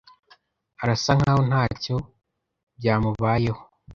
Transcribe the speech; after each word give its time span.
Arasa 0.81 1.11
nkaho 1.17 1.41
ntacyo 1.49 1.95
byamubayeho. 2.77 3.61